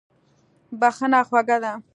[0.79, 1.73] بښنه خوږه ده.